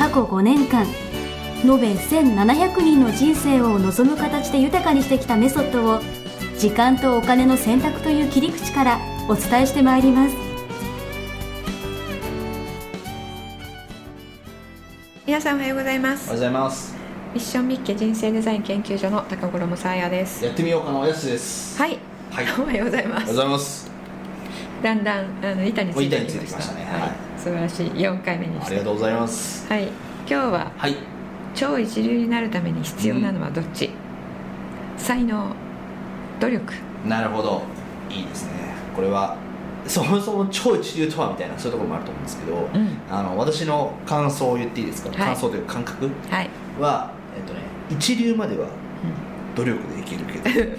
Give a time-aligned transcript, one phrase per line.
[0.00, 0.86] 過去5年間
[1.62, 6.00] 延べ1700人の人生を望む形で豊かにしてきたメソッドを
[6.58, 10.34] 時間とお金の選択という切り口からお伝えしてまいります。
[15.26, 16.30] 皆さんおはようございます。
[16.30, 16.96] おはようございます。
[17.34, 20.42] ミッションミッケ人生デザイン研究所の高頃もさあやです。
[20.42, 20.98] やってみようかな。
[20.98, 21.78] おやすです。
[21.78, 21.98] はい、
[22.30, 22.46] はい。
[22.58, 23.90] おはようございまおはようすございます。
[24.82, 26.84] だんだんあの板についてきました板についてきましたね。
[26.86, 29.66] はいはい素晴らしい4回目にしてありがとうございます。
[29.66, 29.84] はい。
[29.84, 30.96] 今日ははい。
[31.54, 33.88] 超一流になるために必要なのはどっち、
[34.98, 35.56] 才能
[36.38, 36.74] 努力。
[37.06, 37.62] なるほど。
[38.10, 38.52] いいですね。
[38.94, 39.38] これは
[39.86, 42.98] そもそも超一流とはみたいなそういうところもあると思うんですけど、うん。
[43.10, 45.18] あの私の感想を言っていいですか、はい。
[45.18, 46.10] 感想というか感覚？
[46.28, 48.68] はい、はえっとね一流までは
[49.56, 50.76] 努力でいけるけど。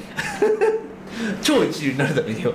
[1.42, 2.54] 超一流になるためには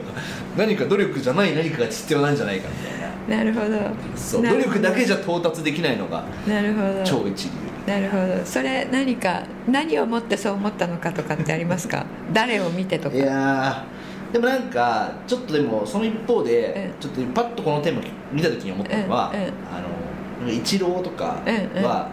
[0.56, 2.95] 何か努力じゃない何かが必要なんじゃないかみたいな
[3.30, 3.66] なるほど。
[4.14, 7.02] そう努力だけじゃ到達できないのがなるほど。
[7.04, 7.50] 超一流。
[7.92, 8.44] なるほど。
[8.44, 12.04] それ何か何をもってそう思ったのかとかってありますか？
[12.32, 13.16] 誰を見てとか。
[13.16, 17.00] いやーでもなんかちょっとでもその一方で、うん。
[17.00, 18.00] ちょっとパッとこのテーマ
[18.32, 19.40] 見た時に思ったのは、うん。
[19.40, 19.46] うん。
[19.46, 21.38] あのイチローとか
[21.82, 22.10] は、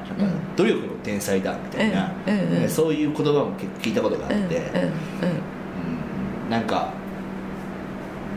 [0.55, 2.33] 努力の天才だみたいな、うん。
[2.33, 2.63] うん。
[2.63, 2.69] うん。
[2.69, 6.49] そういう言葉も聞いたことがあって、うん。
[6.49, 6.89] なんか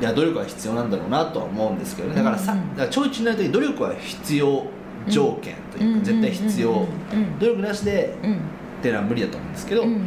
[0.01, 2.15] いや努力は必要なんだろうなとは思うんですけどね。
[2.15, 2.59] だからさ、うん。
[2.59, 4.67] うんだから超一になる時に努力は必要
[5.09, 6.87] 条件というか、絶対必要、
[7.41, 8.33] 努力なしでうん。
[8.35, 8.37] っ
[8.83, 10.03] ていうのは無理だと思うんですけど、うんうん。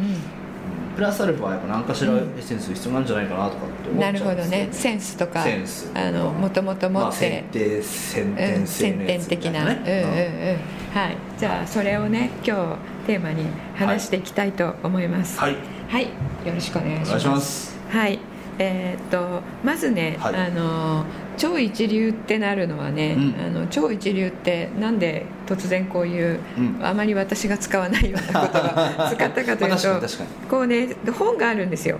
[0.96, 4.68] プラスアルファはやっぱ何かしらエッセンス必要なんじゃないかなとかって思っちゃなるほどうんですよね。
[4.72, 5.92] センスとかセンス。
[5.96, 10.12] あのもともと持まあ、って先、手先うん天性先天のやつみ的な、たいなうんうんうん。
[10.16, 10.58] ね
[10.94, 11.18] はい。
[11.38, 13.46] じゃあそれをね今日テーマに
[13.76, 15.40] 話していきたいと思います。
[15.40, 15.56] はい。
[15.88, 16.10] はい、よ
[16.54, 17.10] ろしくお願いします。
[17.10, 17.80] お願いします。
[17.90, 18.20] はい
[18.60, 20.36] えーっとまずね、はい。
[20.36, 21.06] あの
[21.38, 23.46] 超一流ってなるのはね、うん。
[23.46, 26.86] あの超一流ってなんで突然こういう、うん。
[26.86, 30.08] あまり私が使わないような言葉 使ったかというまあと、
[30.50, 31.98] こうね本があるんですよ。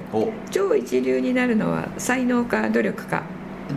[0.52, 3.24] 超一流になるのは才能か努力か。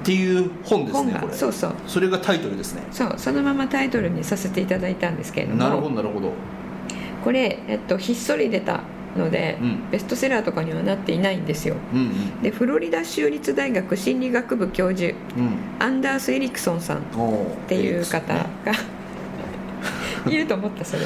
[0.02, 1.32] ていう本ですねこれ。
[1.32, 1.74] そうそう。
[1.86, 2.82] それがタイトルですね。
[2.90, 5.58] そうそのままタイトルにさせていただいたんですけれども。
[5.62, 6.32] なるほどなるほど。
[7.22, 8.80] これ、えっと、ひっそり出た
[9.16, 9.90] ので、うん。
[9.90, 11.76] ベストセラーとかにはなっていないんですよ。
[11.92, 12.42] うんうん。
[12.42, 15.56] でフロリダ州立大学心理学部教授うん。
[15.78, 18.72] アンダース・エリクソンさんっおていう方が
[20.30, 21.02] いる と思ったそれ。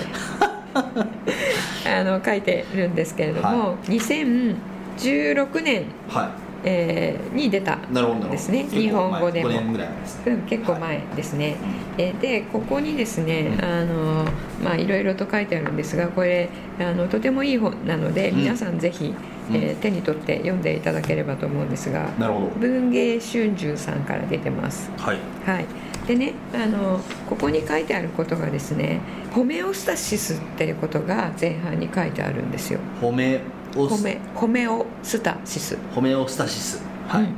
[1.86, 6.30] あの書いてるんですけれども、は2016年、は
[6.66, 8.30] えーに出たいなるほどなるほど。
[8.30, 8.64] ですね。
[8.64, 9.48] 日本語でも。
[9.48, 10.32] 前5年ぐらい前ですね。
[10.32, 11.56] うん結構前ですね、
[11.96, 13.64] えーでここにですね、うん。
[13.64, 14.24] あの
[14.62, 16.48] まあいろいろと書いてあるんですがこれ
[16.80, 18.38] あのとてもいい本なので、うん。
[18.38, 19.14] 皆さんぜひ、
[19.52, 22.46] えー手に取って読んでいただければと思うんですがなるほど。
[22.58, 24.90] 文芸春秋さんから出てます。
[24.98, 25.18] はい。
[25.46, 25.66] はい。
[26.08, 29.00] でねあのここに書いてあることがですね
[29.32, 32.78] ホメオスタシスっていうことが前半に書いてあるんですよ。
[33.00, 33.40] ホメ
[33.76, 35.76] ホメホメオスタシス。
[35.94, 36.82] ホメオスタシス。
[37.08, 37.34] はい、うん。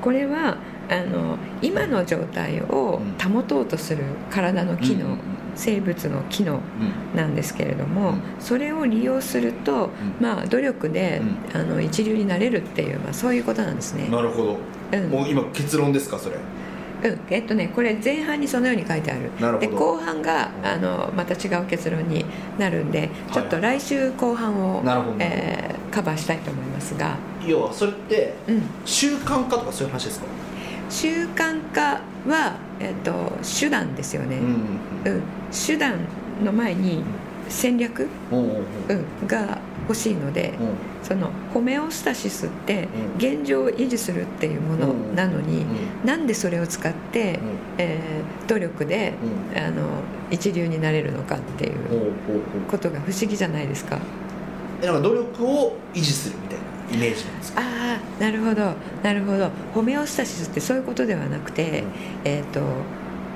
[0.00, 0.56] これは
[0.88, 5.18] あの今の状態を保とうとする体の機能、うん
[5.54, 7.16] 生物の機能うん。
[7.16, 8.22] なんですけれども、うん。
[8.40, 10.26] それを利用すると、うん。
[10.26, 11.20] まあ、努力で、
[11.54, 14.08] うあの一流になれるっていう、まあ、そういうことなんですね。
[14.08, 14.56] なるほど、
[14.92, 15.10] うん。
[15.10, 16.36] もう今結論ですかそれ。
[17.04, 19.30] うん、えっとねこれ前半にそのように書いてある。
[19.40, 19.60] なるほど。
[19.60, 22.24] で後半があのまた違う結論に
[22.58, 25.16] なるんでちょっと来週後半を、なるほど。
[25.18, 27.16] えーカバーしたいと思いますが、
[27.46, 30.26] 要はそれってうん、習慣化とかそういう話ですか？
[30.90, 35.98] 習慣化は、えっと手段ですよね、うんうん手段
[36.44, 37.02] の前に
[37.48, 38.56] 戦略、うんうんうん。
[39.20, 39.58] うん、が
[39.88, 40.68] 欲しいので、うん。
[41.02, 42.88] そのホメオスタシスって
[43.18, 43.38] うん。
[43.38, 45.62] 現状を維持するっていうものなのに、
[46.04, 47.38] うなんでそれを使って、ん。
[47.78, 49.14] えー努力で、
[49.54, 49.58] うん。
[49.58, 49.86] あの
[50.30, 51.74] 一流になれるのかっていう
[52.70, 53.96] ことが不思議じゃないですか。
[53.96, 54.21] え
[54.82, 57.60] なんか努力を維持するみたいなイメージなんですか？
[57.60, 57.64] あ
[58.18, 58.74] あなるほど。
[59.02, 59.50] なるほど。
[59.74, 61.84] ホメオスタシスってそういうことではなくて、
[62.24, 62.60] えっ、と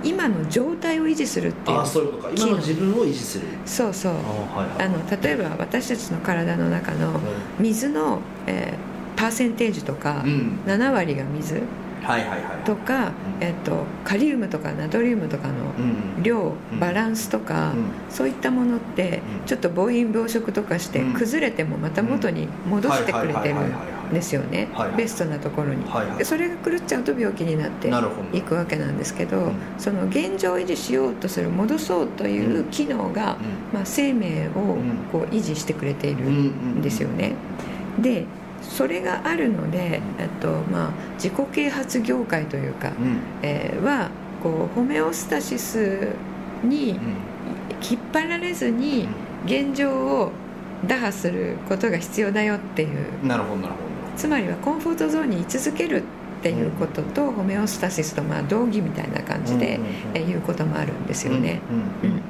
[0.05, 2.31] 今の状態を維持するっていうああそういうことか。
[2.37, 3.47] 今の自分を維持する。
[3.65, 4.13] そうそう。
[4.13, 4.87] あはいはい。
[4.87, 7.19] あの例えば私たちの体の中の
[7.59, 10.59] 水の、えーパーセンテージとか、うん。
[10.67, 11.63] 7割が水
[12.65, 16.81] とか、えっと、カリウムとかナトリウムとかのうん量うん。
[16.81, 17.87] バランスとか、うん。
[18.11, 19.47] そういったものってうん。
[19.47, 21.13] ちょっと暴飲暴食とかしてうん。
[21.13, 23.55] 崩れてもまた元に戻してくれてる
[24.11, 24.69] んですよね。
[24.97, 25.85] ベストなところに。
[26.19, 27.91] でそれが狂っちゃうと病気になって
[28.33, 29.53] いくわけなんですけど、うん。
[29.79, 33.37] その現状を維持しようとする戻そうという機能が、
[33.73, 34.97] まあ、生命をうん。
[35.13, 37.35] こう維持してくれているんですよね。
[37.99, 38.25] で
[38.69, 43.19] それがあるので、えっとまあ、自己啓発業界というか、うん。
[43.43, 44.11] えーは
[44.43, 46.09] こうホメオスタシス
[46.63, 46.99] にうん。
[47.89, 49.07] 引っ張られずに
[49.45, 50.33] 現状を
[50.87, 52.89] 打破することが必要だよっていう。
[53.23, 53.79] うんなるほどなるほ
[54.17, 59.81] つまりはコンフォートゾーンに居続けるっていうことと、ホメオスタシスとまあ同義みたいな感じで、う
[60.15, 61.61] えー言うこともあるんですどよね。
[62.03, 62.11] うん。
[62.11, 62.21] うん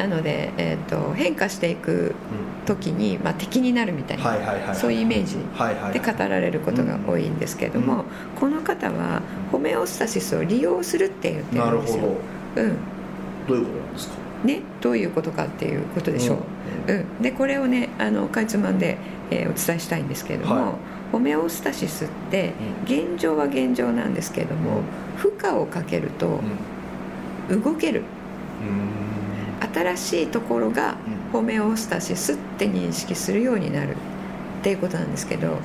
[0.00, 2.14] なので、えー、と変化していく
[2.64, 5.36] 時に、まあ、敵になるみたいな、そういうイメージ
[5.92, 8.04] で語られることが多いんですけれども、うん
[8.40, 9.20] この方は
[9.52, 12.04] ホメオスタシスを利用するって言ってなるんですよ。
[12.56, 12.62] ど。
[12.62, 12.76] うん。
[13.46, 14.14] どういうことなんですか？
[14.44, 16.36] ね、どういうことかっていうことでしょ
[16.88, 16.92] う。
[16.92, 17.22] うん。
[17.22, 18.96] でこれをねあのかいつまんで、
[19.30, 20.72] えーお伝えしたいんですけれども、はい。
[21.12, 22.54] ホメオスタシスって
[22.84, 24.80] 現状は現状なんですけれども、
[25.16, 26.40] 負荷をかけると
[27.50, 27.62] うん。
[27.62, 28.02] 動ける。
[28.62, 29.29] うん
[29.72, 31.32] 新しいところがうん。
[31.32, 33.96] ホメオスタシスって認識するようになる。
[34.60, 35.56] っていうことなんですけど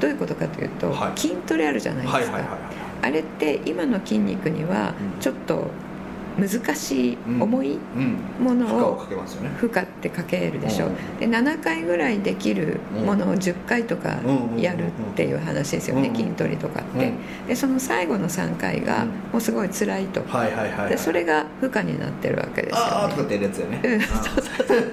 [0.00, 1.20] どういうことかというと、はい。
[1.20, 2.40] 筋トレあるじゃないですか、
[3.02, 5.20] あれって今の筋肉にはうん。
[5.20, 5.66] ちょっと
[6.38, 7.42] 難しい、うん。
[7.42, 8.18] 重いうん。
[8.38, 9.50] もの負荷ををかけますよね。
[9.58, 11.18] 負荷ってかけるでしょ、うん。
[11.18, 17.46] で7回ぐらいできるものを10回とかうんやるっていう話ですよね、うん筋トレとかって、うん。
[17.46, 19.08] でその最後の3回がうん。
[19.08, 20.90] もうすごい辛いと、はいはいはいはい。
[20.90, 22.82] でそれが負荷になってるわけですよね。
[22.90, 23.80] ああとかってやるやつよね。
[23.84, 24.00] うん。
[24.00, 24.86] あ そうそうそう。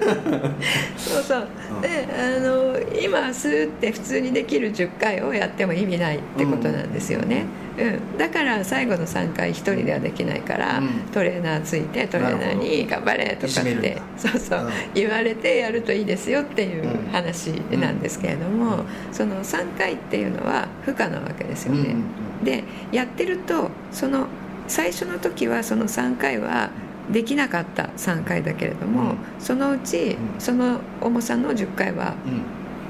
[0.96, 1.48] そうそう。
[1.76, 1.80] うん。
[1.82, 7.44] であの今スーって普通にできる10回をやっても意味ないってことなんですよね、
[7.78, 10.88] うん、だから最後の3回1人ではできないから、うん。
[11.12, 14.70] トレーナーついてトレーナーに「頑張れ」とかってそうそう、うん。
[14.94, 17.12] 言われてやるといいですよっていううん。
[17.12, 18.84] 話なんですけれども、うん。
[19.12, 21.96] その3回っていうのは負荷なわけですよね、
[22.42, 24.26] でやってるとその
[24.68, 26.70] 最初の時はその3回は
[27.12, 29.16] できなかった3回だけれども、うん。
[29.38, 30.40] そのうちうん。
[30.40, 32.42] その重さの10回はうん。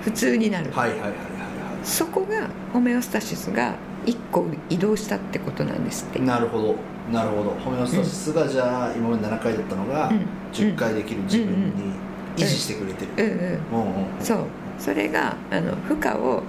[0.03, 1.11] 普通になる、はいはいはい
[1.87, 6.19] そこがホメオスタシスが1個移動したってことなんですって。
[6.19, 6.75] いなるほど。
[7.13, 7.51] なるほど。
[7.65, 10.27] ホメオスタシスがじゃあ今まで7回だったのがうん。
[10.53, 11.47] 10回できる自分
[11.77, 11.93] に
[12.37, 13.13] 維持してくれてる。
[13.17, 14.25] うんうんうんうん。
[14.25, 14.39] そう。
[14.79, 16.43] それがあの負荷を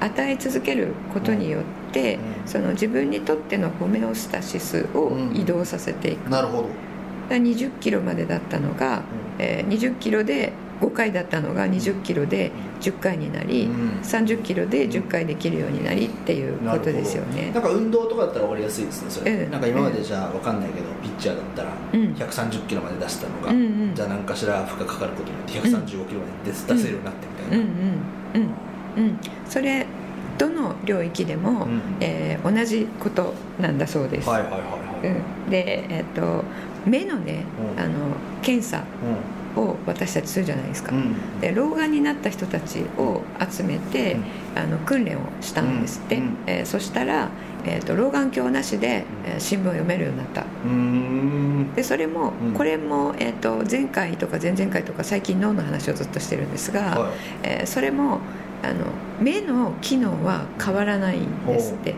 [0.00, 1.62] 与え続けることによっ
[1.92, 6.62] て、うんその自分にとってのホメオスタシスを移動させていく、なるほど。
[6.62, 6.74] だか
[7.30, 9.02] ら20キロまでだったのが、
[9.38, 14.00] えー20キロで5回だったのが20キロで10回になり、うん。
[14.02, 17.50] 30キロで10回できるようになりっていうことですよね。
[17.52, 19.50] なんか運動とかだったら分かりやすいですねそれ、うん。
[19.50, 22.14] なんか今までじゃあ分かんないけどピッチャーだったらうん。
[22.14, 23.94] 130キロまで出したのが、うんうん。
[23.94, 27.72] じゃあ何かしら負荷かかることによって135キロまで出せるようになってみたいな、うん。
[28.34, 28.44] うん。
[28.96, 29.04] うん。
[29.04, 29.18] うん。
[29.48, 29.86] それ
[30.38, 31.80] どの領域でも、うん。
[32.00, 36.44] えー同じことなんだそうです、はいはいはいはい、うん、で、えっと
[36.86, 37.44] 目のね、
[37.74, 37.82] うん。
[37.82, 37.92] あの
[38.42, 38.84] 検査
[39.58, 40.98] を私たちするじゃないですか、うん。
[40.98, 44.16] うんで老眼になった人たちを集めて、
[44.56, 47.28] あの訓練をしたんですって、えーそしたら、
[47.64, 50.44] えー、と老眼鏡なしで、えー新聞を読めるようになった。
[51.76, 52.52] でそれも、うん。
[52.54, 57.10] これも、えー、と前回とか前々回とか最近脳の話をずっとしてるんですが、はい。
[57.42, 58.20] えーそれも
[58.60, 58.86] あの
[59.20, 61.94] 目の機能は変わらないんですって。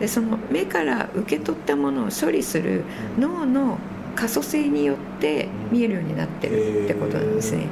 [0.00, 2.84] でその目から受け取ったものを処理する
[3.18, 3.78] 脳の
[4.18, 7.66] 可塑性によって見えるようになってるってことなんですね、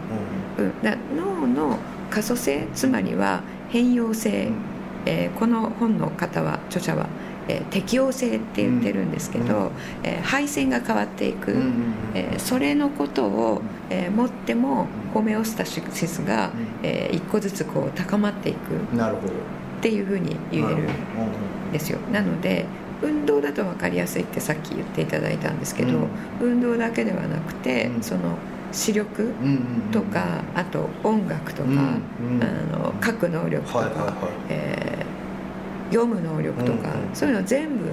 [0.56, 1.76] うん、だ脳の
[2.08, 4.52] 可塑性つまりは変容性、
[5.06, 7.08] えーこの本の方は著者は、
[7.48, 9.70] えー適応性って言ってるんですけど、うん。
[10.04, 11.52] えー配線が変わっていく、
[12.14, 13.60] えーそれのことを、
[13.90, 15.12] えー持ってもうん。
[15.14, 16.50] ホメオスタシスが、
[16.84, 18.76] えー一個ずつこう高まっていく。
[18.76, 19.32] っなるほど。
[19.82, 21.98] ていうふうに言えるんですよ。
[22.12, 22.66] なので
[23.02, 26.08] 運動だと分かりやすいってさっき言っていただいたんですけど、うん。
[26.40, 28.02] 運動だけではなくて、うん。
[28.02, 28.20] その
[28.72, 29.32] 視力
[29.92, 34.12] とか、あと音楽とか、あの書く能力とか、
[34.48, 35.06] えー
[35.90, 37.84] 読む能力とか、そういうの全部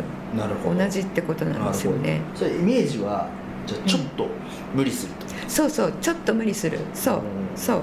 [0.65, 2.21] 同じってことなんですよね。
[2.33, 3.29] それイメージは
[3.67, 4.27] じゃあちょっと
[4.73, 6.79] 無理すると、そうそうちょっと無理する。
[6.93, 7.21] そう
[7.55, 7.81] そう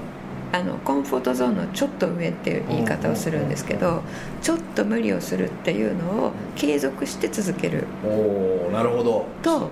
[0.53, 4.01] あのコンフォートゾーンのちょっと上っていう言い方をするんですけど
[4.41, 7.85] ちょっと無理をするっていうのを継続して続ける。
[8.05, 9.25] おおなるほど。
[9.41, 9.69] と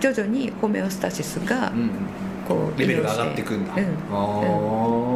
[0.00, 1.90] 徐々にホメオスタシスがうんうん
[2.48, 3.84] こうレベルが上がっていくんだ、うん。
[4.10, 5.09] あ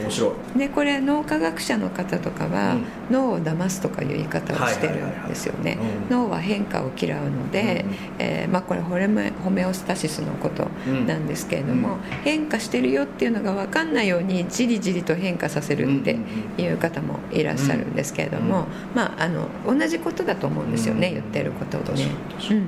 [0.00, 0.58] 面白い。
[0.58, 2.84] でこれ脳科学者の方とかは、うん。
[3.10, 5.78] 脳を騙すとかいう言い方をしてるんですよね。
[6.10, 7.96] 脳は変化を嫌うので、うんうん。
[8.18, 10.68] えーまあ、これホレメホメオスタシスのこと
[11.06, 11.96] なんですけれども、うん。
[12.24, 16.24] 変化してるよっていうのが分かんないようにじりじりと変化させるってうん
[16.58, 18.96] うんいう方もいらっしゃるんですけれども、うん。
[18.96, 21.14] まあ、あの同じことだと思うんですよね、うん。
[21.14, 22.10] 言ってることを確かねに。
[22.34, 22.60] 確かに。
[22.60, 22.66] うん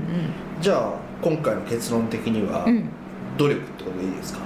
[0.60, 2.84] じゃあ今回の結論的には、うんうん。
[3.36, 4.40] 努力ってことでいいですか？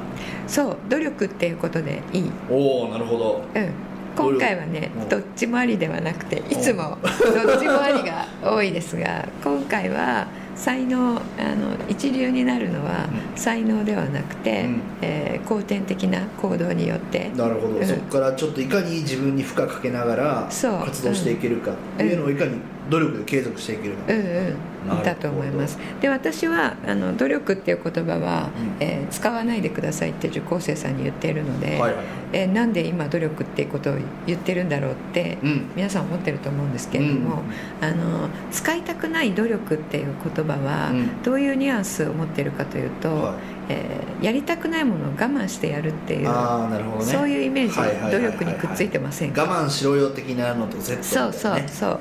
[0.46, 3.42] そう努力っていうことでいい、おおなるほど。
[3.54, 3.70] うん、
[4.16, 5.08] 今回はねうん。
[5.08, 6.98] どっちもありではなくていつも。
[7.02, 14.80] どっちもありが多いですが今回は才能あの一流になるのはう才能ではなくて、うん。
[15.02, 17.30] えー後天的な行動によって。
[17.34, 17.84] なるほど、うん。
[17.84, 22.52] そこからちょっといかに自分に負荷かけながら活動していけるかっていうのをいかに
[22.90, 25.02] 努力で継続していけるか、うんうん。
[25.04, 25.78] だと思います。
[26.00, 28.86] で私はあの努力っていう言葉は、うん。
[28.86, 32.04] えー使わないでくださいって受講生さんに言っているので、はいはいはい。
[32.32, 35.70] えーなんで今努力っていうことを言ってるんだろうって、うん。
[35.76, 37.42] 皆さん思ってると思うんですけれども、
[37.80, 41.22] あの使いたくない努力っていう言葉は、うん。
[41.22, 47.10] どういうニュアンスを持ってるかというと、はいえーやりたくないものを我慢してやるっていう、ああなるほどね。
[47.10, 51.98] そういうイメージ、努力にくっついてませんか我慢しろよ的なのとセットみたいな、ね、そうそうそう。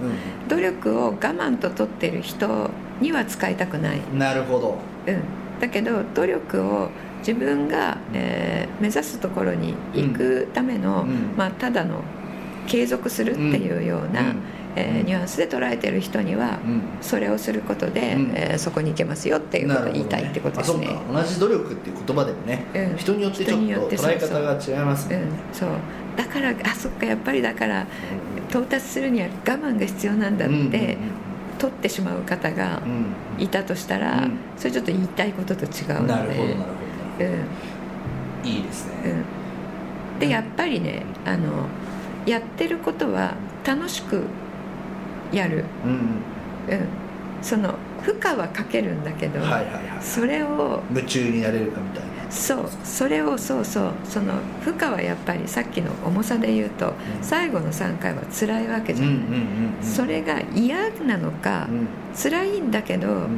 [0.49, 4.75] 努力を我慢と取ってる人には使いたくない、うんなるほど。
[5.07, 5.21] うん、
[5.61, 11.33] だけど努力を自分が、えー目指すところに行くための、うん。
[11.37, 12.01] まあ、ただの
[12.69, 14.35] 継続するっていうような、うん。
[14.75, 16.81] えーニュアンスで捉えてる人には、うん。
[17.01, 18.31] それをすることで、うん。
[18.35, 20.87] えーそこに行けますよっていうことを言いたいってことですね。
[20.87, 20.99] ね。
[21.11, 22.97] 同じ努力っていう言葉でもね、うん。
[22.97, 25.69] 人によってちょっと捉え方が違いますもんね、うん、そう。
[26.15, 27.87] だからあそっかやっぱりだから
[28.49, 30.97] 到達するには我慢が必要なんだって、うん
[31.59, 33.43] 取ってしまう方がうん。
[33.43, 34.31] いたとしたら、うん。
[34.57, 36.13] それちょっと言いたいことと違うので。
[36.13, 37.25] なるほどなるほど。
[37.25, 37.69] うん。
[38.43, 38.93] いいですね、
[40.13, 41.67] うん、でやっぱりねあの
[42.29, 43.33] やってることは
[43.65, 44.23] 楽しく
[45.31, 46.87] やる、うんうん、
[47.41, 49.83] その負荷はかけるんだけど、はいはいはい。
[50.01, 52.31] それを夢中になれるかみたいな。
[52.31, 52.69] そう。
[52.83, 53.93] それをそうそう。
[54.05, 56.93] その負荷はやっぱりさっきの重さで言うと、ん。
[57.21, 59.83] 最後の3回は辛いわけじゃない、うんうんうんうん。
[59.83, 61.87] それが嫌なのか、うん。
[62.15, 63.29] 辛いんだけど、ん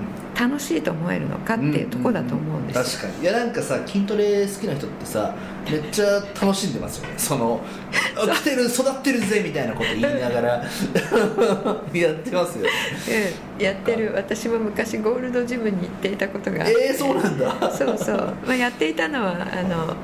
[0.42, 3.24] 楽しいと思えるのかっていうとこだと思うんですよ、確かに。
[3.24, 5.36] いやなんかさ筋トレ好きな人ってさ
[5.70, 7.14] めっちゃ楽しんでますよね。
[7.18, 7.62] その
[8.18, 10.64] あ来てる育ってるぜみたいなこと言いながら。
[11.94, 12.64] やってますよ。
[12.64, 12.70] ね
[13.60, 13.64] うん。
[13.64, 14.14] やってる。
[14.16, 16.88] 私も昔ゴールドジムに行っていたことがあって。
[16.90, 17.72] えー、そうなんだ。
[17.72, 19.96] そうそう、まあ、やっていたのはあのあの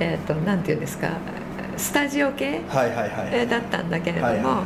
[0.00, 1.08] えっ、となんていうんですか
[1.76, 4.64] スタジオ系だったんだけれども、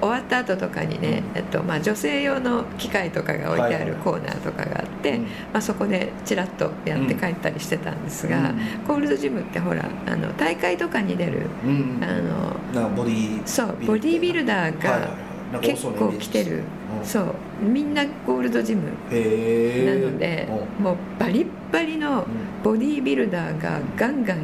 [0.00, 5.22] 終わった後とかにね、えっとまあ、女性用の機械とかが置いてあるはいコーナーとかがあって、うん。
[5.22, 8.84] まあ、そこでちらっとやって帰ったりしてたんですが、うん。
[8.86, 15.10] ゴールドジムってほらあの大会とかに出るうんあのボディそうボディービルダーが
[15.60, 16.62] 結構来てる、
[16.98, 17.06] うん。
[17.06, 17.34] そう。
[17.62, 18.90] みんなゴールドジムな
[20.10, 20.48] ので、
[20.78, 22.26] もうバリッバリの
[22.64, 24.38] ボディービルダーがガンガン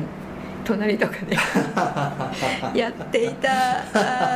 [0.69, 1.37] 隣とかで
[2.79, 3.49] やっていた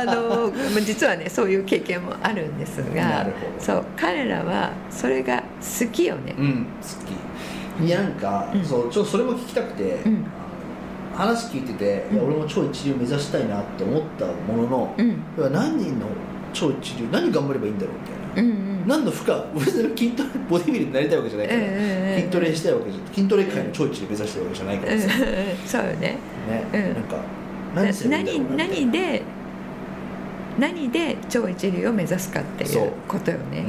[0.01, 0.51] あの。
[0.51, 3.27] ま あ実はねそういう経験もあるんですなが
[3.59, 6.35] そう彼らはそれが好きよね。
[6.37, 7.89] う、ん好き。
[7.89, 8.65] なんか、うん。
[8.65, 10.25] そうちょっとそれも聞きたくて、うん。
[11.15, 15.53] 話聞いてて、いやうん俺も超一流目指したいなって思ったものの、うん。
[15.53, 16.07] 何人の
[16.53, 17.93] 超一流何頑張ればいいんだろう
[18.35, 24.99] みたいな、うんうん何の負荷別に筋トレボディビルになりたいわけじゃないから、うんうんうん筋トレしたいわけじゃ筋トレ界の超一流目指したいわけじゃないから。
[24.99, 25.09] さ、
[25.65, 26.17] そうよね
[26.73, 26.93] うん。
[26.93, 27.17] なんか
[27.75, 29.21] 何すんだろう何な何で
[30.59, 32.87] 何で超一流を目指すかっていそう。
[32.87, 33.61] うことよね。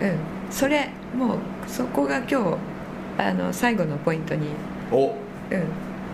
[0.00, 0.12] なうん。
[0.12, 0.18] うん、
[0.50, 2.56] それもうそこが今日
[3.18, 4.46] あの最後のポイントに、
[4.90, 5.08] お。
[5.08, 5.14] うん、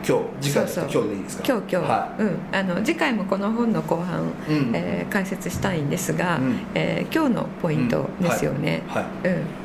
[0.06, 1.44] 今日次回今日でいいですか？
[1.46, 4.74] 今日今日、はうん、あの次回もこの本の後半、い、うん。
[4.74, 6.60] えー解説したいんですが、うん。
[6.74, 9.04] えー今日のポイントですよね、はい、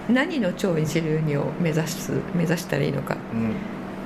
[0.10, 0.16] うん。
[0.16, 3.18] 何の超一流にを目指す目指したらいいのか。
[3.34, 3.54] うん。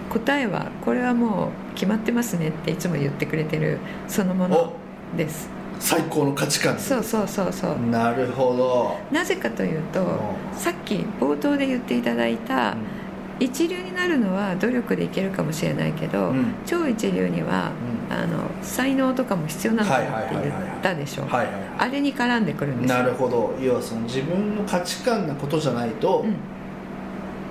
[0.10, 4.74] 答えはこれはもう決まってますねっていつも言ってくれてるそのもの
[5.16, 5.50] です。
[5.80, 6.80] 最高の価値観。
[6.80, 7.90] そうそうそうそう。
[7.92, 10.08] なるほど、なぜかというとう
[10.54, 12.76] さっき冒頭で言っていただいた、
[13.40, 16.56] 一流になるのは努力でいけるかもしれないけど、うん。
[16.66, 17.72] 超一流には、
[18.10, 20.46] あの才能とかも必要なのかなって言っ
[20.82, 21.28] たでしょ。
[21.30, 22.98] あれに絡んでくるんですよ。
[23.00, 23.56] なるほど。
[23.62, 26.36] 要はその自分の価値観なことじゃないとうん。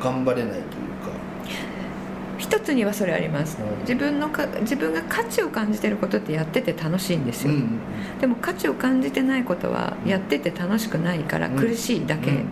[0.03, 0.67] 頑張れないというか、
[2.37, 3.59] 一つにはそれあります。
[3.61, 3.81] うん。
[3.81, 7.79] 自分のか自分が価値を感じてることってやってて楽しいんですよ、うん
[8.21, 12.47] でも価値を感じてないことはやってて楽しくないから苦しいだけうんうん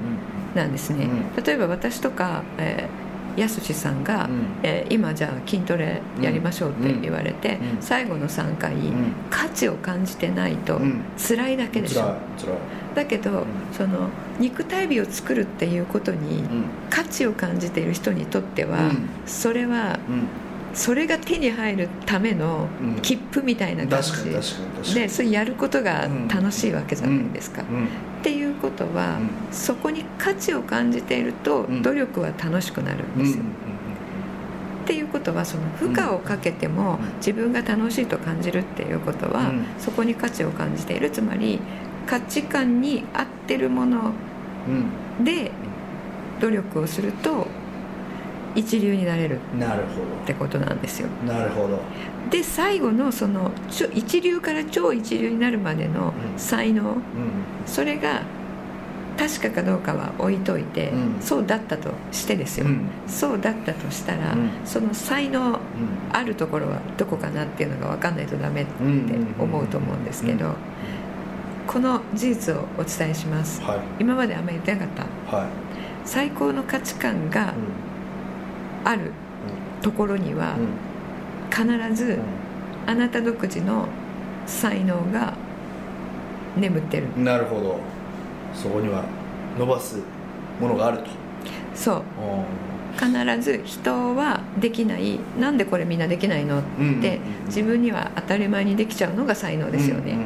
[0.54, 3.03] なんですね、う例えば私とか、えー
[3.36, 4.30] やすしさんが、うん。
[4.62, 7.68] えー今じゃあ筋トレやりましょうって言われて、うん。
[7.76, 8.92] うん最後の3回、ん。
[9.30, 11.00] 価値を感じてないとうん。
[11.16, 12.14] 辛いだけでしょ、
[12.94, 13.44] だけど、ん。
[13.72, 16.46] その肉体美を作るっていうことに、うん。
[16.90, 19.08] 価値を感じている人にとっては、うん。
[19.26, 20.22] それはうん。
[20.74, 23.00] それが手に入るためのうん。
[23.00, 27.62] 切符みたいな感じ、でそれやることが楽しいわけじゃないですか。
[27.62, 27.88] うん
[28.24, 29.18] っていうことは、
[29.50, 31.82] うそこに価値を感じているとうん。
[31.82, 33.44] 努力は楽しくなるんうんですよ。
[34.84, 37.16] っていうことはその負荷をかけてもうん。
[37.18, 39.66] 自分が楽しいと感じるっていうことは、うん。
[39.78, 41.10] そこに価値を感じている。
[41.10, 41.60] つまり
[42.06, 44.12] 価値観に合ってるもの
[45.18, 45.24] うん。
[45.24, 45.50] で
[46.40, 47.46] 努力をすると
[48.54, 51.08] 一流になれるうんなるほってことなんですよ。
[51.26, 51.80] どなるほど。
[52.30, 53.50] で最後のその
[53.94, 56.38] 一流から超一流になるまでのうん。
[56.38, 56.98] 才能うん。
[57.66, 58.22] それが
[59.16, 61.20] 確かかどうかは置いといて、うん。
[61.20, 62.86] そうだったとしてですよ、うん。
[63.06, 64.50] そうだったとしたら、うん。
[64.64, 65.58] その才能
[66.12, 68.72] あるところはどこかなっていうのが分かんないとダメって
[69.38, 70.54] 思うと思うんですけど、
[71.66, 73.62] この事実をお伝えします。
[73.62, 73.78] はい。
[74.00, 75.36] 今まであんまり言ってなかった。
[75.36, 75.46] はい。
[76.04, 77.54] 最高の価値観が
[78.84, 79.12] ある
[79.82, 80.56] ところには
[81.50, 82.18] 必ず
[82.86, 83.86] あなた独自の
[84.46, 85.34] 才能が
[86.56, 87.08] 眠ってる。
[87.16, 87.80] うんなるほど。
[88.54, 89.04] そこには
[89.58, 89.98] 伸ばす
[90.60, 91.06] ものがあると。
[91.74, 92.02] そう。
[92.96, 93.10] 必
[93.42, 96.60] ず人はできないなんでこれみんなできないの？
[96.60, 100.16] ってうんうんうん自分には当たり前にできちゃうのが才能ですよね、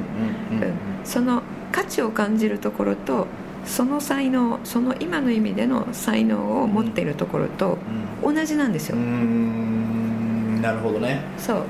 [1.02, 3.26] その価値を感じるところと
[3.68, 7.78] その才能その今の意味での才能を持っているところと
[8.22, 10.62] 同じなんですよ、うーん。
[10.62, 11.20] なるほどね。
[11.36, 11.62] そう。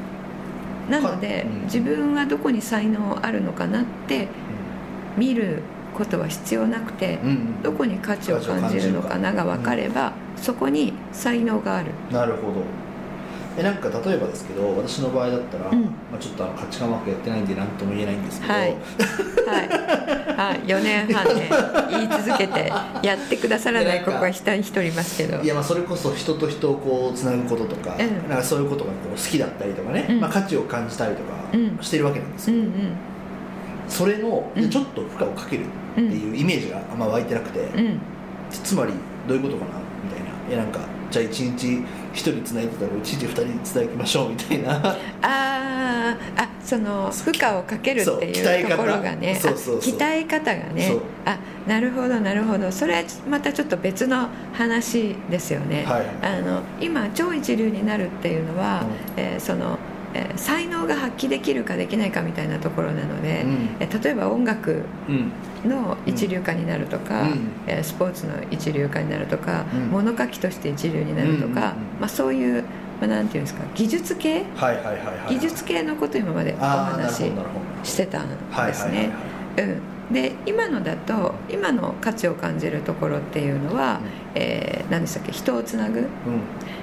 [0.90, 1.64] なので、うん。
[1.64, 4.28] 自分はどこに才能あるのかなって
[5.17, 5.62] 見る
[5.95, 7.62] ことは必要なくて、うん。
[7.62, 11.90] どこに価値を感じるのかなが分かれば、そこに才能がある。
[12.11, 12.62] なるほど
[13.59, 15.83] えなんか例えばですけど私の場合だったら、うん。
[15.83, 18.62] まあ、ちょっとあの価値観ワークやってないんで何とも言えないんですけど、はい。
[18.62, 18.77] はい、
[20.37, 21.50] はい、4年半ね
[21.91, 22.73] 言い続けて
[23.03, 25.43] やってくださらないここが下に一人いますけど。
[25.43, 28.29] いやまあそれこそ人と人をこうつなぐこととか,、うん。
[28.29, 30.21] なんかそういうことがこう好きだったりとかね、うん。
[30.21, 31.71] まあ、価値を感じたりとうん。
[31.77, 32.71] かしてるわけなんですよ、うんうん。
[33.88, 34.71] それのうん。
[34.71, 38.01] ちょっと負荷をかけるっていうイメージがあんま湧いてなくて、うん。
[38.51, 38.92] つまり
[39.27, 39.71] どういうことかな
[40.05, 40.29] みたいな。
[40.49, 44.97] いやなんかじゃあ1日1人つないでたら1日2人つなぎましょうみたいな。
[45.23, 49.38] あーあその負荷をかけるっていうところがね。
[49.40, 50.97] そうそうそうあ鍛え方がね。
[51.25, 52.71] あなるほどなるほど。
[52.73, 56.07] それはまたちょっと別の話ですよね、はい。
[56.23, 58.83] あの今超一流になるっていうのは、
[59.16, 59.23] うん。
[59.23, 59.79] えーその、
[60.14, 63.68] えー才能が発揮できるかできないかみたいなところなので、うん。
[63.81, 65.33] えー例えば音楽うん。
[65.68, 67.51] の一流化になるとか、うん。
[67.66, 69.81] えースポーツの一流化になるとか、うん。
[69.90, 72.62] 物書きとして一流になるとか、まあ、そういう、
[73.01, 74.44] まあ、なんていうんですか技術系？
[74.57, 77.33] はいはいはいはい技術系のことを今までお話し
[77.85, 78.29] してたん
[78.66, 79.11] ですね。
[79.59, 79.81] うん
[80.12, 84.01] で今のだと今の価値を感じるところっていうのは、
[84.35, 86.01] えー何でしたっけ人をつなぐ？
[86.01, 86.07] うん。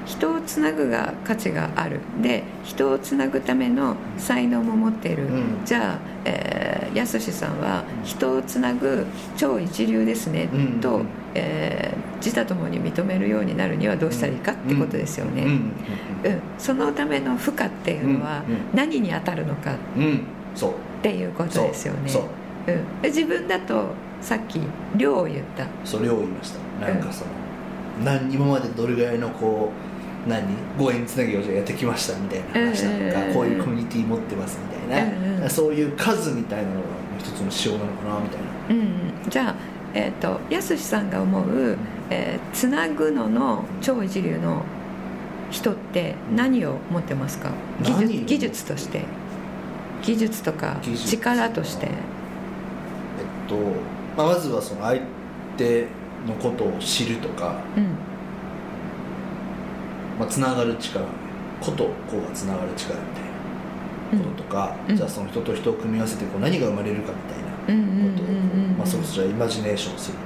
[0.06, 2.00] 人をつなぐが価値がある。
[2.22, 5.66] で人をつなぐための才能も持っている、うん。
[5.66, 11.02] じゃあ、えー、やすしさんは人をつなぐ超一流ですね、うんと、
[11.34, 20.04] えー自他ともに認めるようになるにはどうしたらいいかってことですよね、うんうんそのための負荷っていうのはうんうん何に当たるのかっうん。
[20.04, 20.24] うん
[20.56, 20.74] そう。
[21.04, 22.10] ていうことですよね。
[22.10, 22.22] そう。
[22.24, 22.26] う
[22.72, 23.90] ん、で自分だと
[24.22, 24.60] さっき
[24.96, 25.66] 量を言った。
[25.84, 26.60] それを言いました。
[26.88, 27.32] なんかその、
[28.04, 29.72] 何今までどれぐらいのこ
[30.26, 30.44] う何
[30.78, 36.82] ご縁つなぎをじゃあやってきましたみたいな話なのか、うんこういうコミュニティ持ってますみたいな、うんうんそういう数みたいなのが
[37.20, 38.48] 一つの仕様なのかなみたいな。
[38.70, 38.84] うんう
[39.28, 39.56] ん、じゃあ、
[39.94, 41.78] えー、とやすしさんが思う、
[42.10, 44.64] えーつなぐのの超一流の
[45.52, 47.52] 人って何を持ってますか？
[47.84, 49.04] 技何術技術として。
[50.04, 51.88] 技術とか力として
[53.48, 53.56] と、
[54.18, 55.02] まあ、まずはその相
[55.58, 55.88] 手
[56.28, 57.84] のことを知るとか、うん。
[60.20, 61.06] まあ、つながる力
[61.62, 63.20] ことこうがつながる力みた
[64.18, 64.96] いなこととか、うん。
[64.96, 67.82] じゃあその人と人を組み合わせてこう何が生まれるかみたいな
[68.12, 70.18] ことを、それこそじゃあイマジネーションする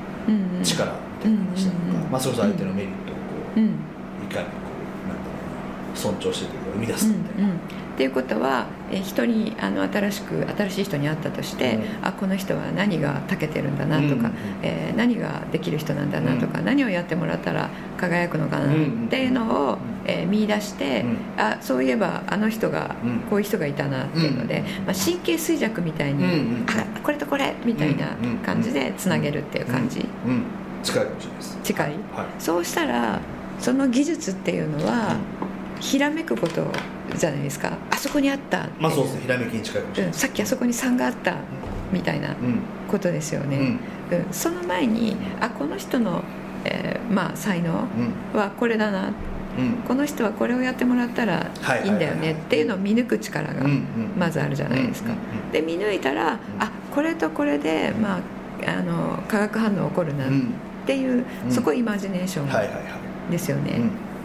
[0.63, 3.21] 力みたいな話なのか、まあ、それこそ相手のメリットをこ
[3.55, 3.67] う、うん。
[3.67, 3.69] い
[4.33, 4.51] かにこ
[5.05, 5.31] うなんだろ
[5.89, 7.57] うな尊重してというか生み出すみたいな、うんうん。
[7.57, 7.59] っ
[7.97, 12.07] ていうことは、えー人にあの新しく新しい人に会ったとして、うん。
[12.07, 18.75] あこの人は何が長けてるんだなとか、うんうんえー何ができる人なんだなとか、何をやってもらったら輝くのかなっ
[19.09, 21.41] ていうのを、えー見出して、うん。
[21.41, 23.19] あそういえばあの人が、うん。
[23.29, 24.85] こういう人がいたなっていうので、うん。
[24.85, 26.65] まあ、神経衰弱みたいに、うんうん。
[26.69, 28.07] あこれとこれみたいな
[28.45, 30.43] 感じでつなげるっていう感じ、うん、
[30.83, 31.59] 近いかもしれないです。
[31.63, 31.87] 近い。
[31.87, 31.95] はい。
[32.39, 33.19] そうしたら
[33.59, 35.17] その技術っていうのは、
[35.79, 36.67] ひらめくこと
[37.17, 37.77] じゃないですか。
[37.91, 39.21] あそこにあったまあそうですね。
[39.21, 40.11] ひらめきに近いかもしれない。
[40.11, 41.35] うん、さっきあそこに3があった
[41.91, 42.61] みたいなうん。
[42.87, 43.61] ことですよね、う
[44.15, 44.17] ん。
[44.17, 44.25] うん。
[44.31, 46.23] その前にあこの人の、
[46.65, 47.87] えーまあ、才能
[48.33, 48.39] うん。
[48.39, 49.07] はこれだな。
[49.57, 49.73] うん。
[49.87, 52.33] この人はこれをやってもらったらはいいいんだよね。
[52.33, 53.65] っていうのを見抜く力が
[54.17, 55.11] まずあるじゃないですか。
[55.51, 58.19] で見抜いたらあこれとこれで、まあ、
[58.67, 60.53] あの化学反応起こるなっうん
[60.85, 61.51] ていう、うん。
[61.51, 63.79] そこイマジネーションですよね、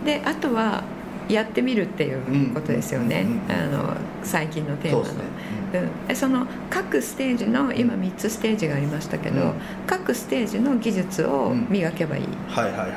[0.07, 0.83] であとは
[1.29, 5.05] やってみるっていうことですよね、うんあの最近のテーマの。
[5.05, 9.53] そうん、でその各ステージの今3つステージがありましたけど、うん。
[9.87, 12.97] 各ステージの技術を磨けばいいはいはいはいは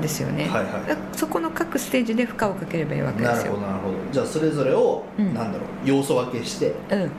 [0.00, 0.86] ですよね、いはいはい。
[0.88, 3.52] だそこの各ステージで負荷をかければいいわけでなすよ。
[3.54, 3.96] るほどなるほど。
[4.12, 5.34] じゃあそれぞれを、うん。
[5.34, 7.10] なんだろう要素分けしてうん。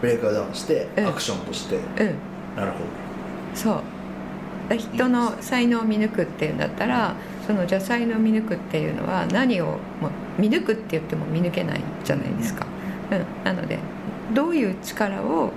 [0.00, 1.06] ブレイクダウンして、うん。
[1.06, 1.76] アクションとして。
[1.76, 1.82] うん。
[2.56, 2.78] なるほ
[3.54, 3.82] そう。
[4.68, 7.14] だ人の才能を見抜くっていうんだったら
[7.46, 9.72] そのじゃあ才能を見抜くっていうのは何をも
[10.38, 12.66] う見抜くって言っても見抜けないじゃないですか、
[13.10, 13.78] うん、なので
[14.32, 15.50] どういう力を、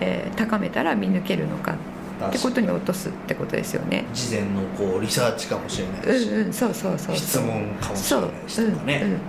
[0.00, 1.76] えー高めたら見抜けるのか
[2.20, 4.04] どってことに落とすってことですよね。
[4.12, 6.52] 事前のこうリサーチかもしれないし、うんうん。
[6.52, 9.06] そうそうそう質問かもしれないしとかね、う。
[9.06, 9.08] ん。
[9.08, 9.12] うん。
[9.12, 9.20] うん。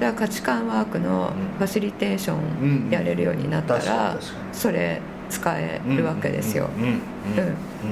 [0.00, 1.58] だから価値観ワークのうん。
[1.58, 4.18] ファシリテーショうんンやれるようになったら
[4.52, 5.00] それ
[5.32, 6.96] 使えにるわけですよ、うんうんうん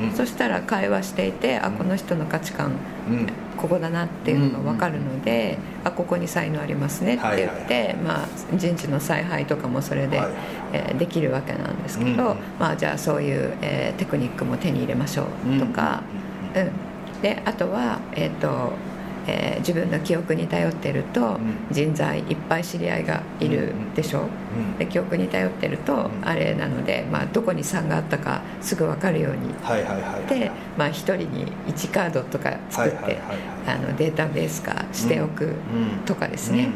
[0.04, 1.74] うんそしたら会話していてあうん。
[1.74, 2.72] この人の価値観
[3.08, 3.26] うん。
[3.56, 10.26] ここだなっていうのが分かるので、あここに才能ありますねって言って、まあ、人事の采配とかもそれで、はい。
[10.26, 10.34] はい
[10.72, 16.02] えーできるわけなんですけど、うんまあ、じゃあそういう、えーテクニックも手に入れましょうとか、
[16.54, 16.62] うん。
[16.62, 16.70] うん。
[17.22, 18.72] であとは、えーと
[19.26, 21.54] えー自分の記憶に頼ってると、うん。
[21.70, 24.24] 人材いっぱい知り合いがいるでしょ、う。
[24.24, 24.78] ん。
[24.78, 26.10] で記憶に頼ってると、ん。
[26.22, 29.52] あれなので、まあ、どこに3があったかすぐ分かるように。
[30.28, 33.18] で、まあ、1人に1カードとか作って、
[33.66, 35.54] あのデータベース化しておくうん。
[36.06, 36.70] とかですね、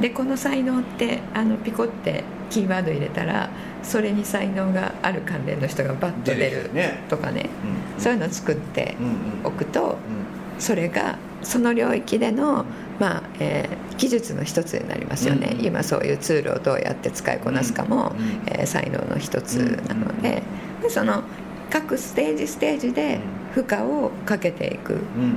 [0.00, 3.50] でこの才能ってあのピコってキーワード入れたら
[3.82, 6.70] それに才能がある関連の人がバッと出る
[7.08, 7.48] とかね。
[7.96, 8.00] うん。
[8.02, 9.12] そういうのを作ってうんうん。
[9.44, 12.64] おくとうんそれがその領域での、
[12.98, 15.64] まあえー技術の一つになりますよね、うん。
[15.64, 19.56] 今そういうツールをどうやって使いこなすかも、うんうんえー才能の一つ
[19.88, 20.42] なので,、
[20.82, 21.22] でその
[21.70, 23.20] 各ステージステージで
[23.54, 24.92] 負荷をかけていく。
[24.92, 25.34] うん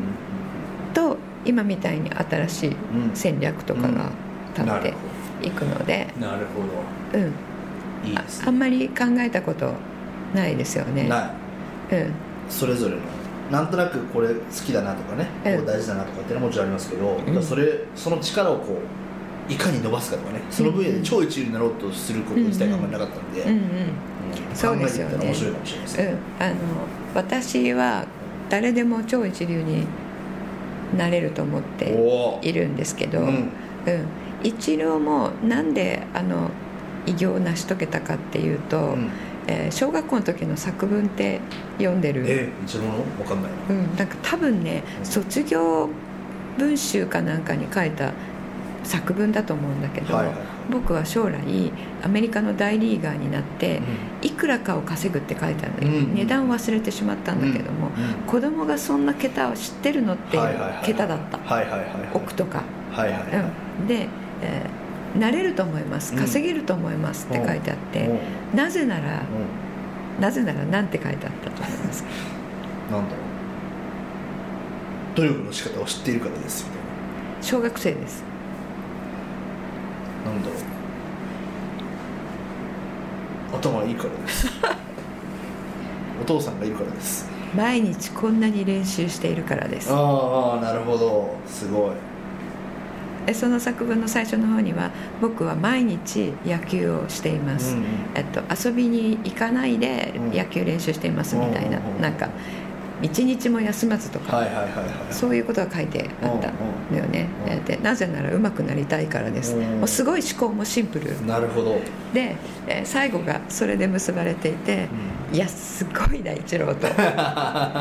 [0.93, 2.75] と今みたいに新しいうん。
[3.13, 4.11] 戦略とかが
[4.57, 7.19] 立っていくので、なるほど。
[7.19, 9.71] うん、いいですああんまり考えたこと
[10.35, 11.07] ないですよね。
[11.07, 11.31] な
[11.91, 11.95] い。
[11.95, 12.11] うん。
[12.49, 13.01] それぞれの
[13.51, 14.33] なんとなくこれ好
[14.65, 15.65] きだなとかね、うん。
[15.65, 17.43] 大事だなとかっていうのはもちろんありますけど、ん。
[17.43, 18.79] それその力をこ
[19.49, 23.55] ういかに伸ばすかとかねその分野で超一流になろうとすること自体があんまりなかったんで、うんうん。
[23.55, 24.55] うん。
[24.55, 26.55] そう面白いかもしれないですね、うん、あの
[27.15, 28.05] 私は
[28.49, 29.87] 誰でも超一流に
[30.97, 33.27] なれると思っているんですけど、うん。
[33.27, 33.49] うん。
[34.43, 36.51] 一郎もなんであの
[37.05, 39.09] 偉業を成し遂げたかっていうと、うん
[39.49, 41.39] えー小学校の時の作文って
[41.77, 43.51] 読んでる、え一応のわかんない。
[43.51, 45.89] なうん、なんか多分ね卒業
[46.57, 48.13] 文集かなんかに書いた
[48.83, 50.35] 作文だと思うんだけど、はいはい。
[50.71, 51.39] 僕は将来
[52.03, 53.81] アメリカの大リーガーになって
[54.21, 57.93] いくらかを稼ぐって書いてあるの、うん値段を忘れてしまったんだけども、うん
[58.27, 60.43] 子供がそんな桁を知ってるのっていう
[60.83, 61.89] 桁だった、はいはいはいはい。
[62.13, 63.29] 億とか、はいはいはい。
[63.81, 64.07] うん、で、
[64.43, 64.78] えー
[65.17, 66.13] なれると思います。
[66.13, 66.19] うん。
[66.19, 68.57] 稼げると思いますって書いてあって、うん。
[68.57, 69.21] なぜなら
[70.17, 70.21] うん。
[70.21, 72.09] なぜなら何て書いてあったと思いますか？
[72.91, 73.21] なんだろ
[75.15, 75.17] う。
[75.17, 76.79] 努力の仕方を知っているからですみたい
[77.41, 78.23] 小学生です。
[80.25, 80.59] ななんだろう。
[83.57, 84.47] 頭いいからです。
[86.21, 87.27] お父さんがいるからです。
[87.55, 89.89] 毎日こんなに練習しているからです。
[89.91, 91.35] ああなるほど。
[91.47, 91.91] すごい
[93.29, 94.89] でその作文の最初の方には
[95.21, 97.85] 僕は毎日野球をしています、うんうん。
[98.15, 100.31] えっと、遊びに行かないでうん。
[100.31, 102.01] 野球練習していますみたいな、うんうんうん。
[102.01, 102.29] なんか
[103.03, 104.43] 一日も休まずとか、
[105.11, 106.51] そういうことが書いてあった
[106.91, 111.25] のよね、うんうんでなぜなら上手くなりたいからです、うんもうすごい思考もシンプル。
[111.25, 111.79] なるほど、
[112.13, 112.35] で、
[112.67, 114.89] えー最後がそれで結ばれていて、
[115.31, 116.87] いやすごいな一郎と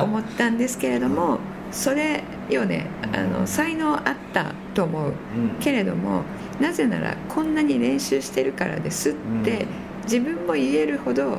[0.05, 1.39] 思ったんですけれども
[1.73, 2.87] それよね。
[3.13, 5.09] あの才能あったと思う。
[5.09, 5.15] うん
[5.61, 6.23] けれども
[6.61, 9.67] なぜならこんなに練習してるからですって、
[10.05, 11.39] 自分も言えるほどうん。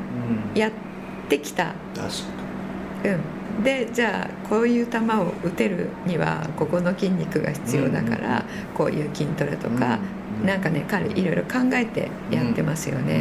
[0.55, 0.71] やっ
[1.29, 1.73] てきた、
[3.03, 8.45] うん、でじゃあこういう球を打てるにはここの筋肉が必要だから、
[8.75, 9.99] こういう筋トレとか、
[10.45, 13.19] なんかね彼いろいろ考えてやってますよね、う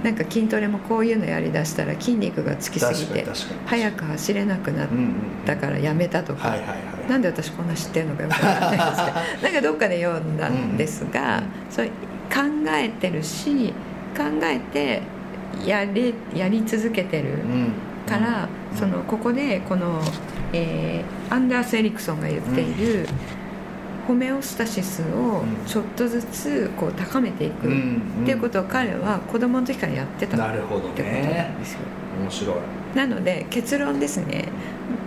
[0.00, 0.02] ん。
[0.04, 3.26] なんか筋トレもこういうのやりだしたら筋肉がつきすぎて
[3.66, 7.10] 早く走れなくなっうんうんたからやめたとか、はいはいはい。
[7.10, 9.42] なんで私こんな知ってるのかよくわかんないですけど。
[9.42, 12.36] なんかどっかで読んだんですが、うんそれ考
[12.68, 13.72] えてるし
[14.16, 15.02] 考えて
[15.66, 17.72] やれやり続けてるうん。
[18.06, 18.78] から、うん。
[18.78, 20.00] そのここでこの、
[20.52, 23.06] えーアンダース・エリクソンが言っている、
[24.10, 25.64] ホメオスタシスをうん。
[25.66, 31.80] ちょっとずつこう高めていくっうんていうことを彼は子供の時からやってたなるほどってことなねんですよ。
[32.20, 32.56] 面白い
[32.94, 34.48] なので結論ですね。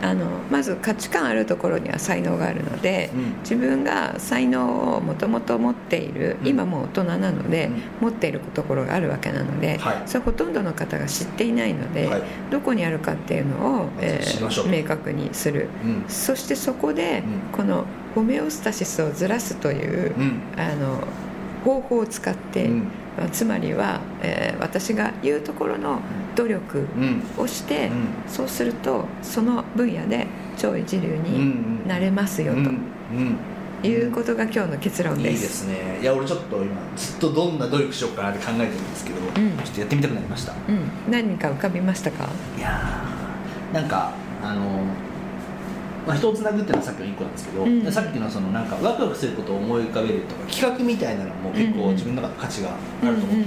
[0.01, 3.39] あのまず価値観あるところには才能があるので、うん。
[3.39, 6.47] 自分が才能をもともと持っている、うん。
[6.47, 7.81] 今もう大人なので、うん。
[8.01, 10.01] 持っているところがあるわけなので、はい。
[10.05, 12.21] それほとんどの方が知っていないので、はい。
[12.51, 14.69] どこにあるかっていうのを、まず知りましょう。
[14.69, 15.69] 明確にする。
[15.83, 16.03] うん。
[16.07, 17.57] そしてそこで、うん。
[17.57, 20.41] このホメオスタシスをずらすという、うん。
[20.57, 20.99] あの
[21.63, 22.69] 方法を使って、
[23.31, 25.99] つまりは、えー私が言うところの
[26.35, 27.23] 努力うん。
[27.37, 28.07] をして、うん。
[28.27, 35.29] そうするとその分野で超一流うんになれますよということが今日の結論いいで。
[35.31, 35.99] ですすね。
[36.01, 39.23] いや俺ちょっと今ずっとどんな努力しようかなって考えてるんですけど、ん。
[39.63, 40.53] ちょっとやってみたくなりました。
[40.53, 42.29] うん、何か浮かびましたか？
[42.57, 44.83] いやーなんかあの
[46.05, 47.91] まあ、人をつなぐっていうのはさっきの1個なんですけど、うん。
[47.91, 53.45] さっきのそのなんかワクワクすることを思い浮かべるとか企画みたいなのも結構自分の中で価値があると思っ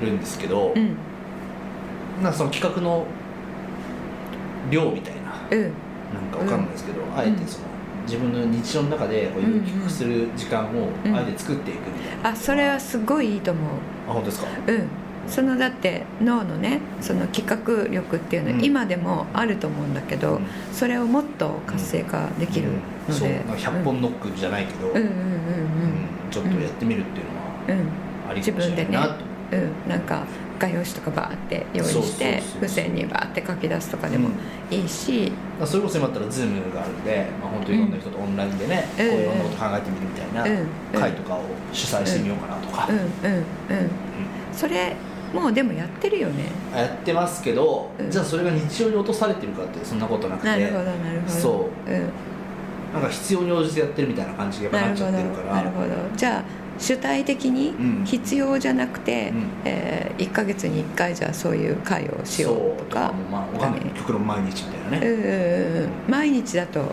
[0.00, 0.96] てるんですけど、うん
[2.22, 3.06] なんかその企画の
[4.70, 5.20] 量みたいな。
[5.50, 5.58] うん。
[5.58, 5.72] うん
[6.08, 7.66] なんかわかんないですけど、あえてその
[8.06, 11.14] 自分の日常の中でこういう企画する時間をうん。
[11.14, 13.64] あえて作っていくみたいな、あそれはすごいいいと思う。
[14.08, 14.46] あ本当ですか？
[14.66, 14.88] うん、
[15.26, 18.64] そのだって脳のねその企画力っていうのはうん。
[18.64, 20.46] 今でもあると思うんだけど、うん。
[20.72, 22.68] それをもっと活性化できる
[23.06, 24.96] のそうで、なんか100本ノックじゃないけど、うん。
[24.96, 25.18] うんうんうん
[26.30, 27.78] ちょっとやってみるっていうのはうん。
[27.80, 27.88] うん。
[28.30, 30.24] ありかもしれないなと、うん、なんか
[30.58, 34.30] 画用紙とかバーって用意して付箋にバーって書き出すとかでも
[34.70, 39.10] いいし、まあそれこそ今だったら Zoom があるんで、まあ、本当にいろんな人とオンラインでね、うん。
[39.10, 41.00] こういろんなこと考えてみるみたいなうん。
[41.00, 42.96] 会とかを主催してみようかなとか、うん。
[42.96, 43.36] うん。
[43.36, 43.44] うん。
[44.52, 44.96] それ
[45.32, 46.44] もうでもやってるよね。
[46.74, 48.10] やってますけど、うん。
[48.10, 50.48] じゃあそれが日常に落とされてるかってそんなことなくて。
[50.48, 51.90] なるほどなるほど、そう。
[51.90, 51.92] ん、
[52.92, 55.54] なんか必要に応じてやってるみたいな感じがやっぱなっちゃってるから。
[55.56, 55.88] なるほど。
[56.16, 56.44] じゃあ
[56.78, 58.04] 主体的にうん。
[58.04, 59.50] 必要じゃなくて、うん。
[59.64, 66.92] え1か月に1回じゃあそういう会をしようとかまあ極論毎日みたいなね、うんうんうん毎日だと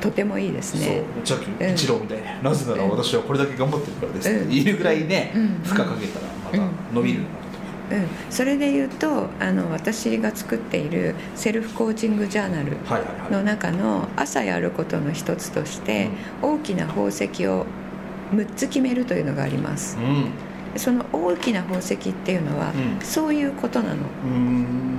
[0.00, 1.02] とてもいいですね。
[1.24, 1.38] そう。
[1.38, 1.74] さっきうん。
[1.74, 4.28] 一郎みたいに、なぜなら私はこれだけ頑張ってるからです。
[4.28, 5.48] って言えるぐらいね、うん。
[5.62, 7.22] 負荷かけたらまた伸びる
[7.92, 12.78] うん、それで言うとあの私が作っているセルフコーチングジャーナル
[13.30, 16.08] の中の朝やることの一つとして、
[16.40, 17.66] 大きな宝石を
[18.32, 19.96] 6つ決めるというのがあります。
[19.98, 20.30] うん。
[20.76, 23.04] その大きな宝石っていうのは、うん。
[23.04, 23.96] そういうことなの。
[24.24, 24.96] うん。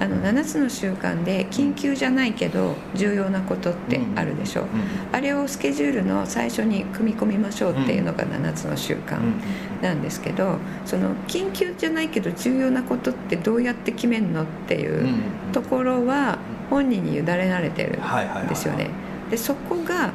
[0.00, 4.68] あの7つの習慣で緊急じゃないけど重要なことってあるでしょ、うん。
[5.12, 9.40] あれをスケジュールの最初に組み込みましょうっていうのが7つの習慣うん。
[9.80, 15.52] なんですけどその緊急じゃないけど重要なことってどうやって決めるのっていううん。
[15.52, 16.38] ところは
[16.70, 18.90] 本人に委ねられてるんですよね。
[19.30, 20.12] でそこが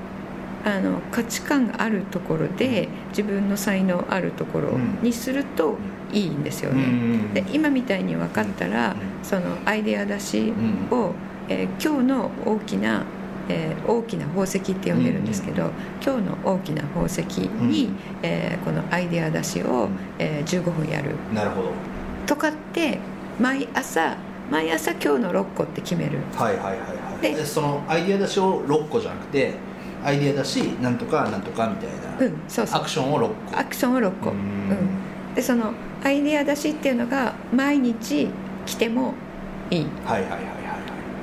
[0.66, 5.78] あの価値観があるところで自分の才能あるところにすると
[6.12, 6.88] いいんですようんうね。
[6.88, 7.34] ん。
[7.34, 8.96] で今みたいに分かったらうん。
[9.24, 10.54] そのアイデア出し
[10.92, 10.98] うん。
[10.98, 11.14] を、
[11.48, 13.04] えー今日の大きな、
[13.48, 15.72] えー大きな宝石って呼んでるんですけど、
[16.06, 17.96] 今日の大きな宝石に、うん。
[18.24, 21.16] えーこのアイデア出しを、うんえー15分やる。
[21.34, 21.70] なるほど。
[22.26, 23.00] とかって
[23.40, 24.18] 毎朝
[24.52, 26.20] 毎朝今日の6個って決める。
[26.36, 26.76] はいはいはいは
[27.20, 27.22] い。
[27.22, 29.54] ででそのアイデア出しを6個じゃなくて
[30.04, 32.82] アイデア出しなんとかなんとかみたいな、うんそうそう。
[32.82, 33.60] アクションを6個。
[33.60, 34.40] アクションを6個、ううん。
[34.40, 38.30] んでそのアイデア出しっていうのが毎日
[38.66, 39.14] 来ても
[39.70, 39.88] いい。
[40.06, 40.50] はいはいはいはい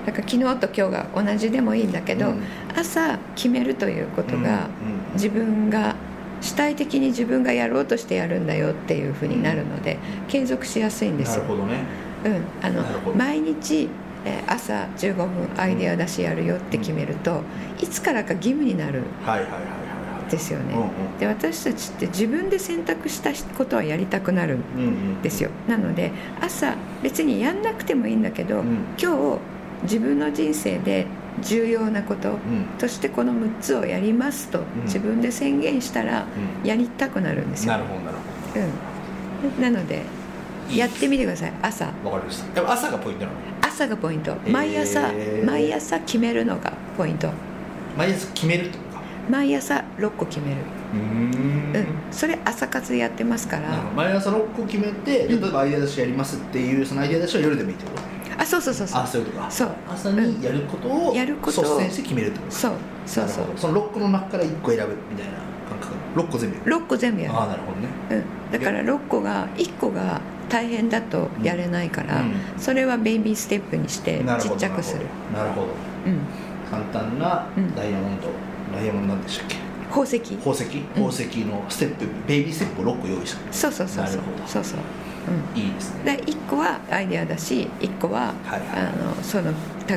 [0.07, 2.43] だから昨日と今日が同じでもいいんだけど、うん。
[2.79, 4.69] 朝決めるということが、
[5.15, 5.97] 自分が
[6.41, 11.43] 主体的に自分がやろうとしてやるんだよっていうふうになるので、継続しやすいんですよ。
[11.43, 11.81] なるほどね。
[12.25, 12.85] うん、あの
[13.17, 13.89] 毎日、
[14.27, 17.43] えー朝15分アイデア出しやるよって決めると、
[17.81, 19.03] いつからか義務になる
[20.31, 21.19] ですよね、うんうん。
[21.19, 25.23] で私たちって自分で選択したことはやりたくなるんうんうん。
[25.23, 25.51] ですよ。
[25.69, 26.11] なので
[26.41, 28.79] 朝別にやんなくてもいいんだけど、うん。
[29.01, 29.39] 今日
[29.85, 31.07] 自分の人生で
[31.43, 32.39] 重要なことうん。
[32.79, 36.27] としてこの6つをやりますと自分で宣言したら
[36.65, 38.17] うやりたくなるんですよ、なるほどなる
[39.57, 40.03] うん、なので
[40.73, 41.53] やってみてください。
[41.63, 41.87] 朝。
[42.03, 42.55] ほどわかりました。
[42.55, 43.37] でも朝がポイントなの？
[43.77, 44.35] 朝がポイント。
[44.49, 45.45] 毎朝、へー。
[45.45, 47.29] 毎朝決めるのがポイント。
[47.95, 49.03] 毎朝決めるとか。
[49.29, 50.57] 毎朝6個決める、
[50.95, 51.77] うーん。
[51.77, 53.83] うん、それ朝活でやってますから。
[53.95, 58.43] 毎朝6個決めて例えばアイデア出しやりますっていうそのアイデア出しは夜でもいいってこと？
[58.43, 59.03] あそうそうそうそう。
[59.03, 59.51] あそういうことか。
[59.51, 59.69] そう。
[59.91, 62.73] 朝にやることをやることを率先して決めるってことそう。
[63.05, 63.45] そうそう。
[63.57, 65.33] その6個の中から1個選ぶみたいな
[65.69, 65.95] 感覚。
[66.17, 66.77] 6個全部やる。
[66.77, 67.35] 6個全部やる。
[67.37, 68.25] ああなるほどね。
[68.49, 72.35] うん、だから6個が1個が大変だとやれないから、うん。
[72.59, 75.07] それはベイビーステップにしてちっちゃくする。
[75.35, 75.67] なるほど。
[76.07, 76.21] うん。
[76.71, 77.75] 簡単なうん。
[77.75, 78.29] ダイヤモンド、
[78.77, 79.57] ダイヤモンドなんでしたっけ？
[79.89, 80.21] 宝石。
[80.21, 80.65] 宝石？
[80.95, 83.53] 宝石のステップ、ベイビーステップを6個用意した。
[83.53, 84.21] そうそうそうそう。
[84.47, 84.81] そうそう、
[85.55, 86.17] うん、いいですね。
[86.17, 88.87] で1個はアイデアだし1個は、はいはい。
[88.89, 89.53] あのその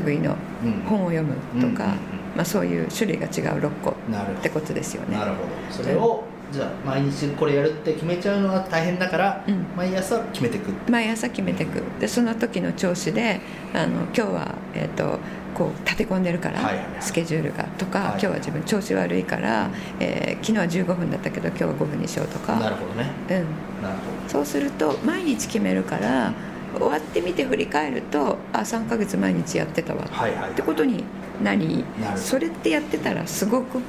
[0.05, 0.71] 類のうん。
[0.87, 1.95] 本を読むとか、
[2.35, 3.93] まあ、そういう種類が違う6個っ
[4.41, 5.17] てことですよね。
[5.17, 5.47] なるほど。
[5.71, 9.65] それを、じゃあ毎日これやるって決めちゃうのは大変だから、うん。
[9.75, 10.91] 毎朝決めていく。
[10.91, 11.81] 毎朝決めていく。
[11.99, 13.39] でその時の調子で
[13.73, 15.19] あの今日は、えー、と
[15.53, 17.01] こう立て込んでるから、はいはいはい。
[17.01, 18.09] スケジュールがとか、はい。
[18.11, 22.55] 今日は自分調子悪いから、えー昨日は15分だったけど今日は5分にしようとか。
[22.55, 23.11] なるほどね。
[23.29, 26.33] うん、なるそうすると毎日決めるから
[26.73, 30.03] 終わってみて振り返るとあ3ヶ月毎日やってたわ。
[30.03, 31.03] ほどはいはい、はい、ってことに
[31.43, 31.83] なり
[32.15, 33.79] それってやってたらすごく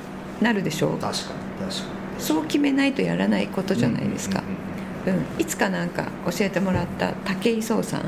[0.41, 0.99] なるでしょう。
[0.99, 4.41] 確かに確かにそう決めないとやらないことじゃないですか。
[4.41, 4.71] うん
[5.07, 8.01] うんいつかなんか教えてもらった武井壮さん。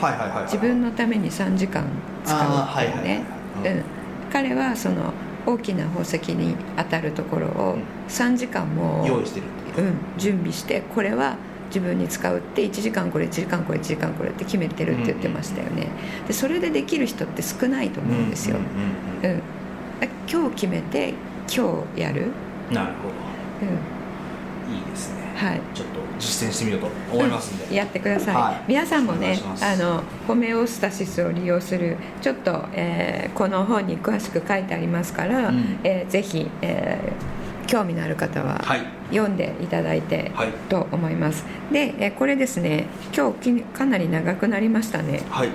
[0.00, 0.44] はいはいはいはい。
[0.44, 1.84] 自分のために3時間
[2.24, 3.22] 使うっていうね。
[3.64, 3.82] うん。
[4.32, 5.12] 彼はその
[5.46, 7.82] 大きな宝石に当たるところをうん。
[8.08, 9.46] 3時間も、用意してる
[9.78, 9.82] う。
[9.82, 11.36] ん、準備してこれは
[11.68, 15.88] 自分に使うって1時間これ1時間これ1時間これって決めてるって言ってましたよね。
[16.26, 19.42] でそれでできる人って少ないと思うんですよ、うんうんうんうん、
[20.30, 21.12] 今日決めて
[21.54, 22.32] 今日やる、
[22.70, 23.27] うんなるほ
[23.62, 25.32] うん、どいいですね。
[25.36, 25.60] はい。
[25.74, 28.64] ちょっと実践してみようと思いますんで、やってください、はい。
[28.68, 35.78] 皆さんもねあのホメオスタシスを利用するちょっと、えーこの本に詳しく書いてありますから、うん。
[35.84, 38.82] えーぜひ、えー興味のある方ははい。
[39.10, 40.52] 読んでいただいて、はい。
[40.70, 41.44] と思います。
[41.70, 45.22] で、えーこれですね今日きかなり長くなりましたね。
[45.30, 45.50] はい。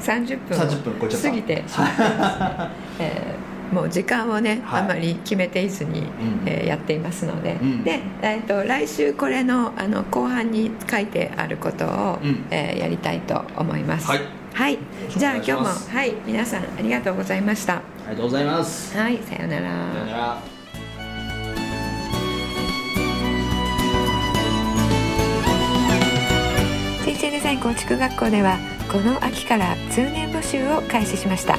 [0.00, 1.28] 30分を30分超えちゃった。
[1.28, 4.82] 過ぎてしまってますね、 えーもう時間をね、はい。
[4.82, 6.04] あまり決めていずに、ん。
[6.46, 7.84] えーやっていますので、うん。
[7.84, 12.46] で、えー、と来週これのあの後半に書いてあることを、うん。
[12.50, 14.06] えーやりたいと思います。
[14.06, 14.20] はい。
[14.52, 14.78] はい。
[15.16, 16.14] じゃあ今日もはい。
[16.26, 17.76] 皆さんありがとうございました。
[17.76, 17.80] あ
[18.10, 18.96] りがとうございます。
[18.96, 19.18] はい。
[19.18, 19.62] さようなら。
[19.62, 20.60] さよなら。
[27.40, 28.58] デザイン構築学校では
[28.92, 31.58] この秋から通年募集を開始しました